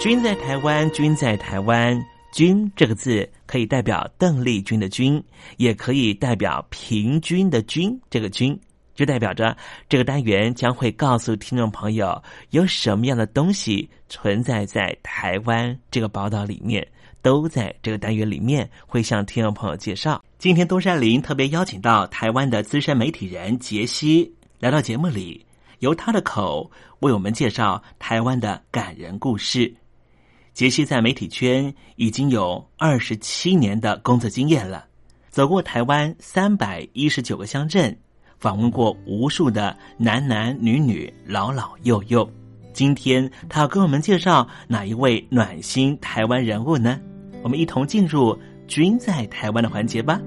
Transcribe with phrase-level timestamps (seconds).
[0.00, 2.00] 君在台湾，君在台湾，
[2.30, 5.20] 君这个字可以代表邓丽君的君，
[5.56, 8.00] 也可以代表平均的均。
[8.08, 8.56] 这个君，
[8.94, 9.56] 就代表着
[9.88, 16.86] 这个单元将会告诉听众朋友有什么样的东西存在在台湾这个宝岛里面，
[17.20, 20.22] 都在这个单元里面会向听众朋友介绍。
[20.38, 25.44] 今天东山林特别邀请到台湾的资深媒体人杰西来到节目里，
[25.80, 29.74] 由他的口为我们介绍台湾的感人故事。
[30.58, 34.84] 杰西在媒体圈已经有二十七年的工作经验了，
[35.30, 37.96] 走过台湾三百一十九个乡镇。
[38.40, 42.28] 访问过无数的男男女女、老老幼幼，
[42.72, 46.98] 今天他要跟我们介绍哪一位暖心台湾人物呢？
[47.44, 48.34] 我们一同进入
[48.66, 50.20] 《君在台湾》的环节吧。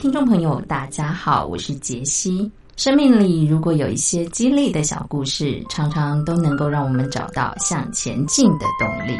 [0.00, 2.50] 听众朋友，大家好，我是杰西。
[2.74, 9.12] 生命里如果有一些激励的小故事，常常都能够让我们找到向前进的动力。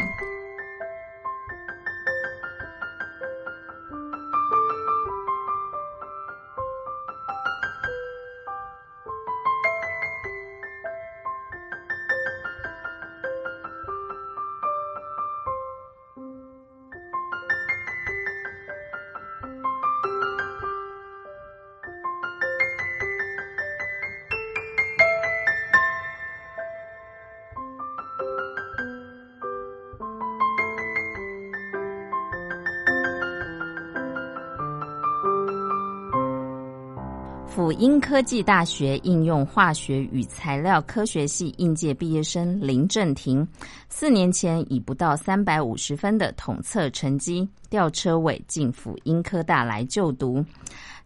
[37.81, 43.47] 英科技大学应用化学与材料科学系应届毕业生林正廷，
[43.89, 50.45] 四年前以不到三百五十分的统测成绩吊车尾进辅英科大来就读。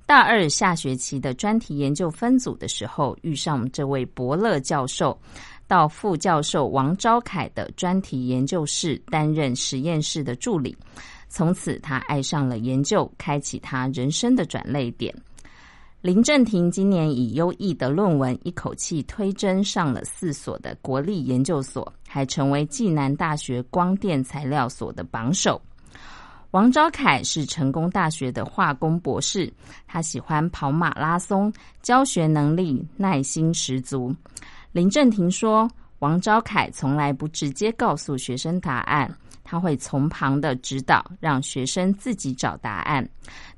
[0.04, 5.16] 大二下学期的专题研究分组的时候，遇上这位伯乐教授
[5.68, 10.76] 到副教授王昭凯的专题研究室担任实验室的助理，
[11.28, 15.14] 从此他爱上了研究，开启他人生的转泪点。
[16.04, 25.58] 林正廷今年以优异的论文一口气推甄上了四所的国立研究所，还成为暨南大学光电材料所的榜首。
[26.50, 29.50] 王昭凯是成功大学的化工博士，
[29.86, 34.14] 他喜欢跑马拉松，教学能力耐心十足。
[34.72, 35.66] 林正廷说
[36.00, 39.10] ：“王昭凯从来不直接告诉学生答案。”
[39.44, 43.08] 他会从旁的指导，让学生自己找答案。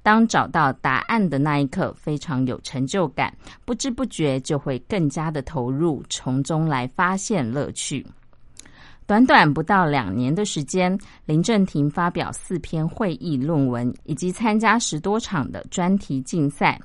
[0.03, 3.33] 当找到答案的那一刻，非常有成就感，
[3.65, 8.05] 不知不觉就会更加的投入，从中来发现乐趣。
[9.07, 16.81] 短短不到两年的时间，林正廷发表四篇会议论文，以及参加十多场的专题竞赛。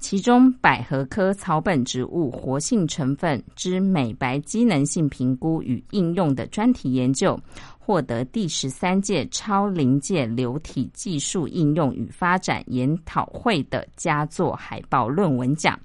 [0.00, 7.38] 其中，百合科草本植物活性成分之美白机能性评估与应用的专题研究，
[7.88, 15.80] 获得第十三届超临界流体技术应用与发展研讨会的佳作海报论文奖。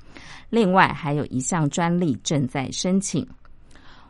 [0.50, 3.26] 另外，还有一项专利正在申请。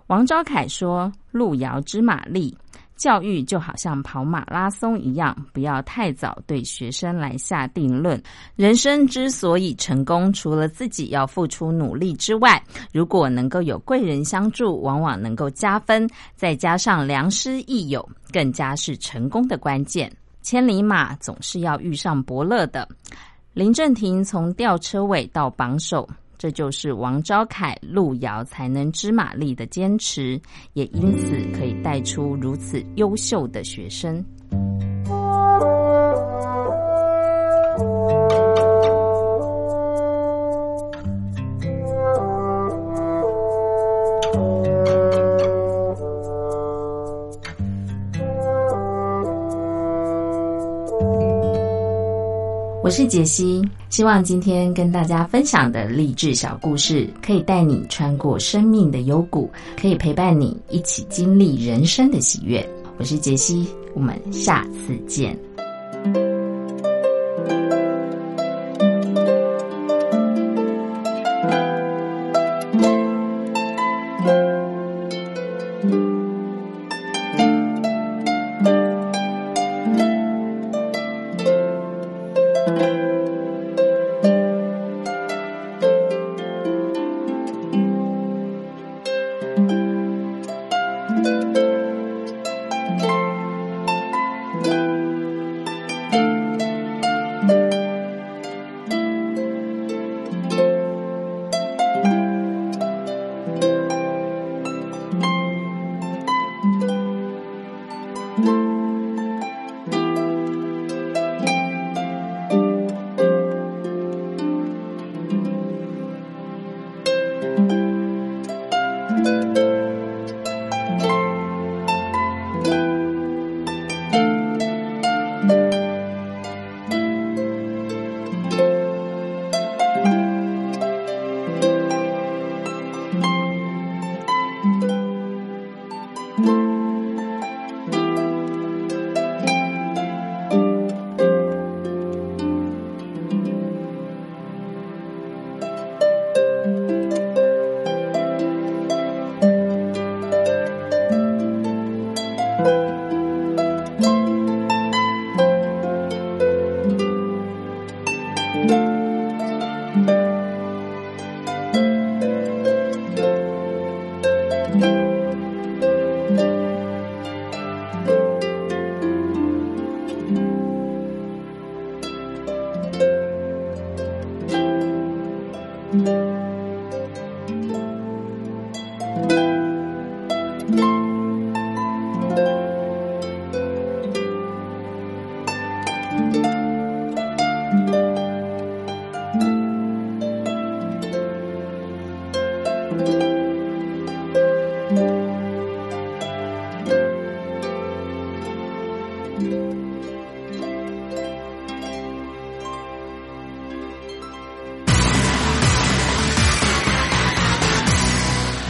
[0.07, 2.57] 王昭凯说：“路遥知马力。”
[3.03, 8.24] 教育就好像跑马拉松一样，不要太早对学生来下定论。
[8.55, 16.10] 人生之所以成功，除了自己要付出努力之外，如果能够有贵人相助，往往能够加分。
[16.38, 20.10] 再加上良师益友，更加是成功的关键。
[20.41, 22.88] 千里马总是要遇上伯乐的。
[23.53, 26.07] 林正廷从吊车尾到榜首。
[26.43, 30.38] 这就是王昭凯、路遥才能知马力的坚持，
[30.73, 34.21] 也因此可以带出如此优秀的学生。
[52.83, 59.49] 我是杰西，希望今天跟大家分享的励志小故事，可以带你穿过生命的幽谷，
[59.79, 62.61] 可以陪伴你一起经历人生的喜悦。
[62.97, 65.33] 我是杰西，我们下次见。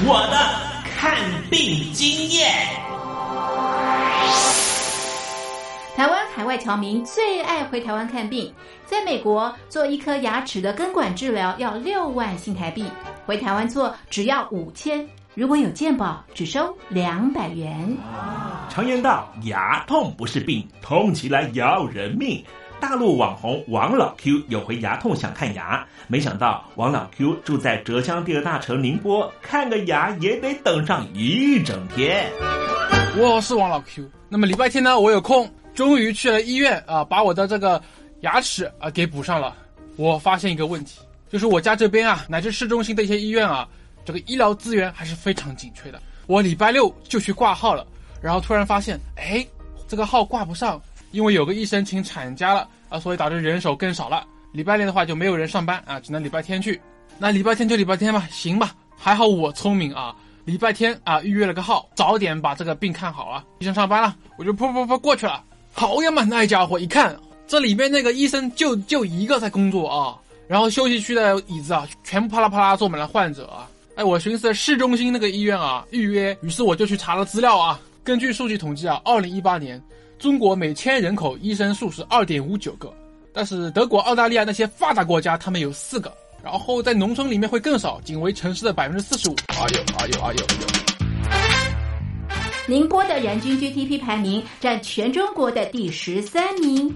[0.05, 0.37] 我的
[0.83, 1.17] 看
[1.49, 2.51] 病经验。
[5.95, 8.53] 台湾海外侨民最爱回台湾看病，
[8.85, 12.85] 在美国做一颗牙齿的根管治疗要六万新台币，
[13.25, 17.97] 回台湾做只要五千，如果有健保只收两百元。
[18.69, 22.43] 常言道，牙痛不是病，痛起来要人命。
[22.83, 32.29] 大陆网红王老 Q 有回牙痛想看牙，没想到王老 Q 住在浙江第二大城宁波，看个牙也得等上一整天。
[33.17, 37.81] 我是王老 Q，那么礼拜天呢，我有空，终于去了医院啊，把我的这个
[38.19, 39.55] 牙齿啊给补上了。
[39.95, 43.65] 我发现一个问题，就是我家这边啊，乃至市中心的一些医院啊，
[44.03, 46.01] 这个医疗资源还是非常紧缺的。
[46.27, 47.87] 我礼拜六就去挂号了，
[48.21, 49.47] 然后突然发现，哎，
[49.87, 50.81] 这个号挂不上。
[51.13, 54.25] 因为有个医生请产假了啊，所以导致人手更少了。
[54.51, 56.81] 礼拜六的话就没有人上班啊，只能礼拜天去。
[57.19, 58.75] 那礼拜天就礼拜天吧，行吧。
[58.97, 63.43] 还好我聪明啊，礼拜天啊预约了个号，早点把这个病看好啊。
[63.59, 65.43] 医生上班了，我就噗噗噗过去了。
[65.71, 67.15] 好呀嘛，那家伙一看，
[67.47, 73.69] 这里面那个医生就就一个在工作啊，然后休息区的椅子啊，全部啪啦啪啦坐满了患者啊。
[73.95, 77.79] 哎，我寻思市中心那个医院啊预约，于是我就去查了资料啊。
[78.03, 79.81] 根据数据统计啊，二零一八年。
[80.23, 82.89] 中国每千人口医生数是二点五九个，
[83.33, 86.09] 但是德国、澳大利亚那些发达国家，他们有四个。
[86.41, 89.35] 然后在农村里面会更少，仅为城市的百分之四十五。
[89.49, 90.45] 哎呦哎呦哎呦！
[92.67, 96.89] 宁波的人均 GDP 排名占全中国的第十三名。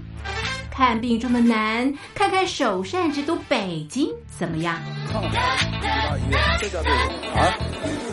[0.70, 4.80] 看病这么难，看看首善之都北京怎么样？
[5.12, 6.90] 大医院，这叫病
[7.36, 7.52] 啊！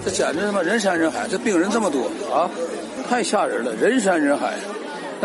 [0.04, 2.51] 这简直他妈人山人海，这病人这么多啊，
[3.10, 4.56] 太吓人了，人山人海。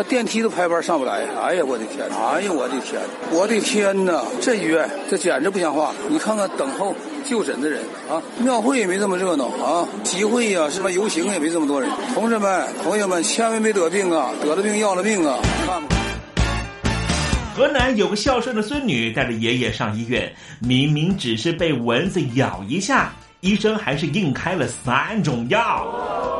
[0.01, 2.09] 那电梯都排班上不来，哎呀，我的天！
[2.09, 2.99] 哎呀，我的天！
[3.31, 4.25] 我的天哪！
[4.41, 5.93] 这医院这简直不像话！
[6.09, 11.91] 你看看等候就诊的人啊，庙会也没这么热闹啊，集会呀，什么游行也没这么多人。
[12.15, 14.31] 同志们、朋友们，千万别得病啊！
[14.43, 15.39] 得了病要了命啊！
[15.67, 15.95] 看吧。
[17.55, 26.40] 河南有个孝顺的孙女带着爷爷上医院，明明只是被蚊子咬一下，医生还是硬开了三种药。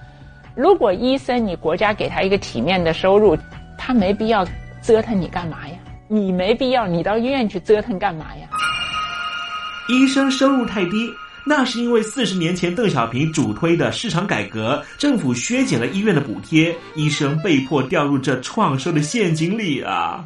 [0.55, 3.37] 如果医生你国家给他一个体面的收入，
[3.77, 4.45] 他没必要
[4.81, 5.75] 折腾你干嘛呀？
[6.07, 8.47] 你没必要你到医院去折腾干嘛呀？
[9.87, 11.09] 医生收入太低，
[11.45, 20.25] 那是因为四十年前邓小平主推的市场改革，政府削减了医院的补贴，医生被迫掉入这创收的陷阱里啊！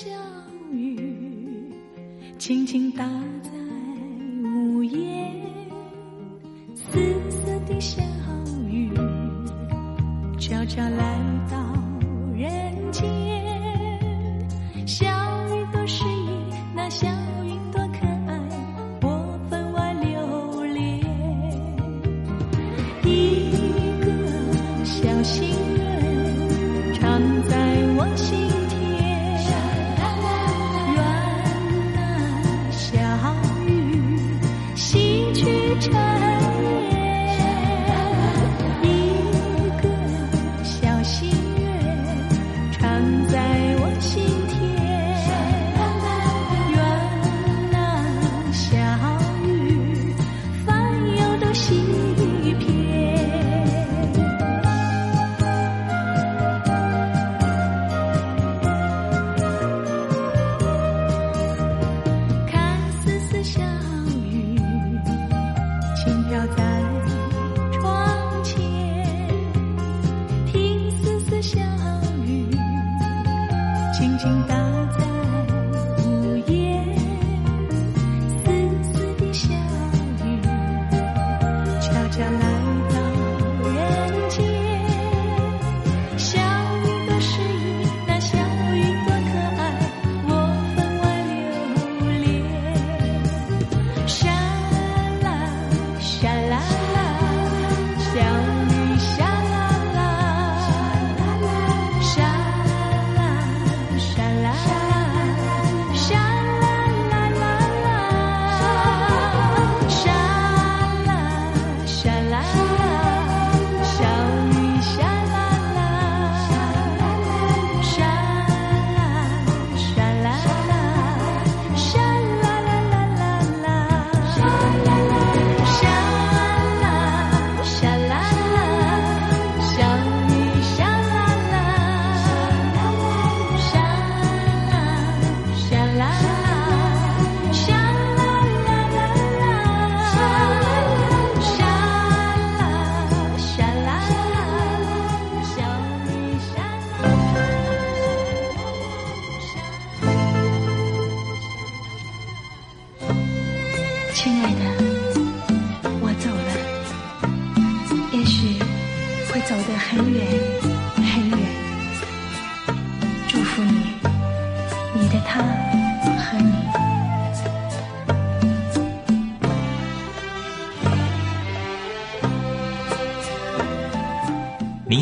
[0.00, 0.29] 下。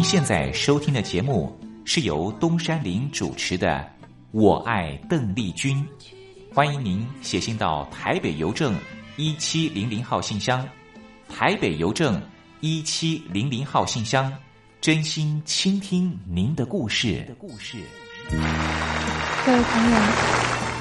[0.08, 3.86] 现在收听的节目是由东山林主持的
[4.30, 5.86] 《我爱邓丽君》，
[6.54, 8.74] 欢迎您写信到台北邮政
[9.18, 10.66] 一七零零号信箱，
[11.28, 12.18] 台北邮政
[12.60, 14.32] 一七零零号信箱，
[14.80, 17.22] 真心倾听您的故事。
[17.28, 17.76] 的故事
[19.44, 20.00] 各位朋友，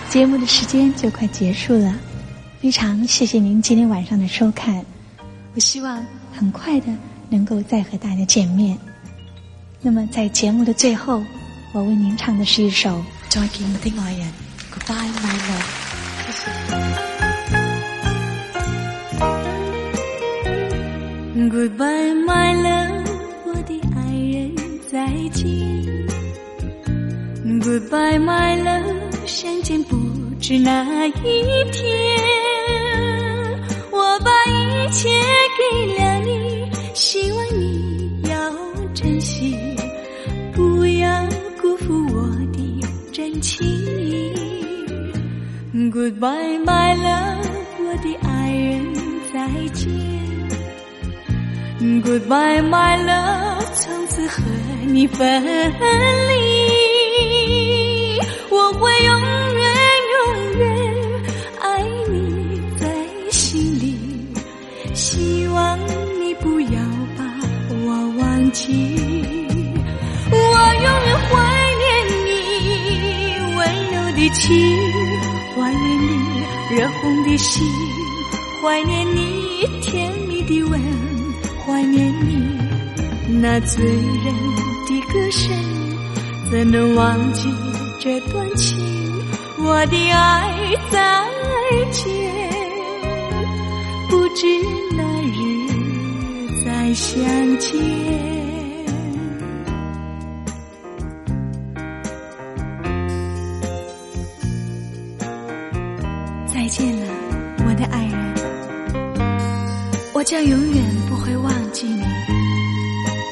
[0.08, 1.94] 节目的时间就快结束了，
[2.62, 4.86] 非常谢谢您今天晚上的收看。
[5.54, 6.88] 我希望很快的
[7.28, 8.78] 能够再和大家见面。
[9.82, 11.24] 那么在节目的最后，
[11.72, 12.90] 我为您唱的是一首
[13.30, 14.28] 《再见我的爱人》
[14.74, 15.38] ，Goodbye my
[21.38, 23.08] love，goodbye my love，
[23.46, 24.56] 我的爱人，
[24.92, 24.98] 再
[25.34, 25.46] 见。
[27.60, 29.98] Goodbye, my love，相见不
[30.40, 31.26] 知哪一天。
[33.92, 35.10] 我把一切
[35.58, 35.62] 给
[35.98, 38.38] 了你，希望你要
[38.94, 39.58] 珍惜，
[40.78, 41.26] 不要
[41.60, 42.22] 辜负我
[42.54, 44.32] 的真情意。
[45.74, 48.94] Goodbye, my love，我的爱人，
[49.34, 49.40] 再
[49.74, 49.90] 见。
[52.04, 54.44] Goodbye, my love，从此和
[54.86, 55.50] 你分离。
[58.52, 59.20] 我会永
[59.56, 59.57] 远
[74.48, 74.56] 柔的情，
[75.56, 76.10] 怀念你
[76.72, 77.68] 热红的心，
[78.62, 80.82] 怀念你甜蜜的吻。
[81.66, 82.58] 怀念你
[83.42, 84.34] 那醉人
[84.88, 85.54] 的歌声，
[86.50, 87.50] 怎能忘记
[88.00, 88.78] 这段情？
[89.60, 91.26] 我的爱再
[91.92, 92.08] 见，
[94.10, 94.48] 不知
[94.96, 95.68] 哪日
[96.64, 97.20] 再相
[97.60, 98.37] 见。
[106.68, 107.08] 再见了，
[107.60, 108.14] 我的爱人，
[110.14, 112.02] 我将永远不会忘记你，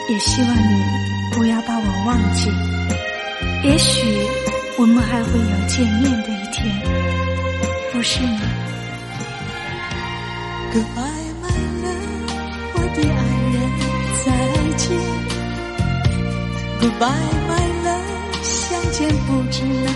[0.08, 0.82] 也希望你
[1.34, 2.50] 不要把我忘记。
[3.67, 4.08] 也许
[4.78, 6.82] 我们还会有见面的一天，
[7.91, 8.39] 不是吗
[10.71, 11.52] ？Goodbye, my
[11.84, 12.32] love，
[12.74, 13.19] 我的爱
[13.52, 13.60] 人，
[14.24, 14.32] 再
[14.78, 14.95] 见。
[16.80, 19.91] Goodbye, my love，相见不知哪。